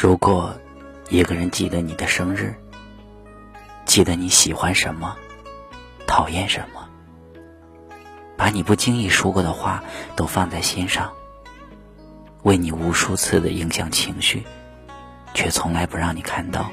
[0.00, 0.56] 如果
[1.10, 2.54] 一个人记得你的生日，
[3.84, 5.16] 记得你喜欢什么，
[6.06, 6.88] 讨厌什么，
[8.36, 9.82] 把你不经意说过的话
[10.14, 11.12] 都放在心上，
[12.44, 14.44] 为你无数次的影响情绪，
[15.34, 16.70] 却从来不让你看到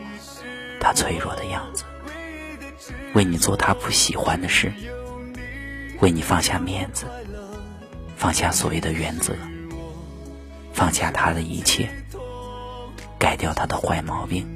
[0.80, 1.84] 他脆弱的样子，
[3.16, 4.72] 为你做他不喜欢的事，
[6.00, 7.08] 为你放下面子，
[8.16, 9.34] 放下所谓的原则，
[10.74, 11.90] 放下他的一切。
[13.36, 14.48] 改掉他的坏毛病，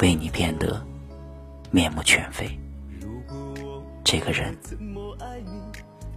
[0.00, 0.84] 为你变得
[1.70, 2.58] 面目全非。
[4.02, 4.56] 这个人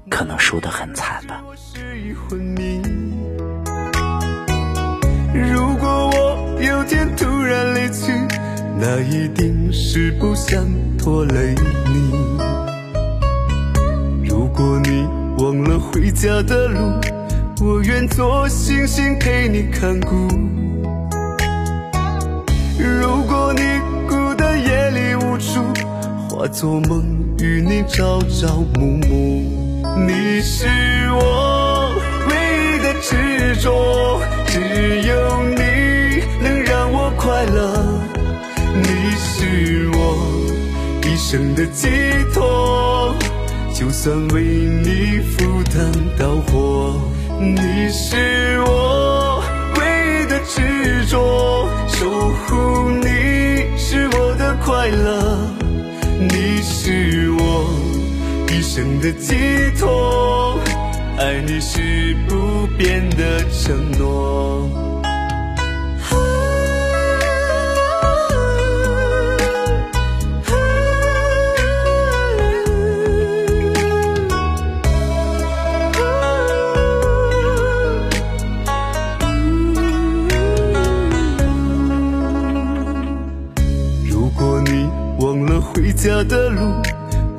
[0.09, 1.43] 可能输得很惨吧。
[5.31, 8.11] 如果我有天突然离去，
[8.79, 10.65] 那一定是不想
[10.97, 11.53] 拖累
[11.85, 12.11] 你。
[14.27, 15.03] 如果你
[15.37, 16.99] 忘了回家的路，
[17.63, 20.27] 我愿做星星陪你看顾。
[22.81, 23.61] 如果你
[24.09, 25.61] 孤单夜里无助，
[26.27, 27.03] 化作梦
[27.37, 29.07] 与你朝朝暮暮。
[30.07, 30.65] 你是
[31.13, 31.91] 我
[32.27, 34.59] 唯一的执着，只
[35.03, 37.83] 有你能让我快乐。
[38.73, 39.97] 你是我
[41.07, 41.87] 一生的寄
[42.33, 43.13] 托，
[43.75, 46.99] 就算为你赴汤蹈火。
[47.39, 48.15] 你是
[56.83, 57.79] 是我
[58.49, 59.35] 一生的寄
[59.79, 60.59] 托，
[61.15, 64.90] 爱你是不变的承诺。
[86.01, 86.81] 家的路，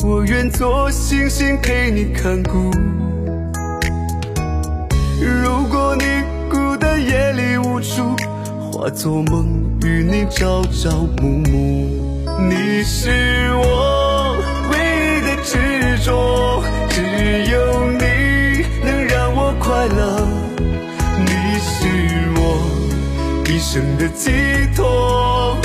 [0.05, 2.71] 我愿做星星陪你看顾。
[5.21, 6.05] 如果你
[6.49, 8.15] 孤单夜里无助，
[8.71, 9.49] 化作梦
[9.83, 10.91] 与你朝朝
[11.21, 11.89] 暮暮。
[12.49, 13.11] 你是
[13.57, 14.37] 我
[14.71, 17.03] 唯一的执着，只
[17.51, 20.25] 有你能让我快乐。
[21.19, 22.41] 你是我
[23.49, 24.31] 一生的寄
[24.77, 25.57] 托。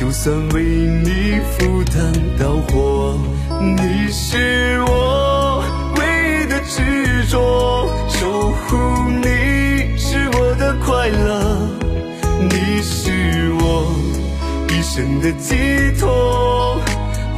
[0.00, 3.18] 就算为你赴汤蹈火，
[3.76, 5.62] 你是我
[5.98, 8.78] 唯一的执着，守护
[9.10, 11.68] 你是我的快乐，
[12.48, 13.94] 你是我
[14.70, 15.54] 一生的寄
[16.00, 16.80] 托，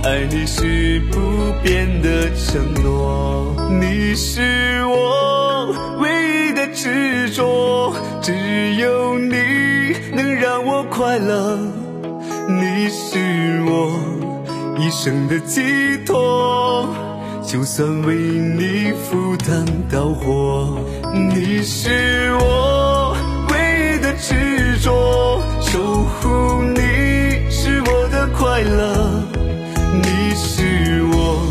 [0.04, 1.18] 爱你是不
[1.64, 6.08] 变的承诺，你是我唯
[6.48, 7.92] 一的执着，
[8.22, 9.34] 只有你
[10.14, 11.58] 能让我快乐。
[12.48, 13.98] 你是我
[14.78, 15.62] 一生的寄
[16.04, 16.88] 托，
[17.46, 20.78] 就算为你赴汤蹈火。
[21.14, 23.16] 你是我
[23.50, 29.22] 唯一的执着，守护你是我的快乐。
[29.94, 31.46] 你是我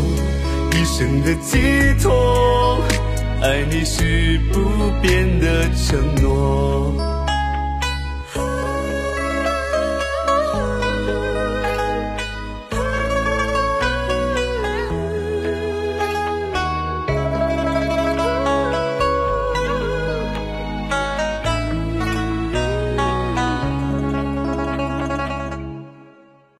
[0.72, 1.58] 一生的寄
[2.02, 2.82] 托，
[3.40, 4.60] 爱你是不
[5.00, 6.81] 变的承诺。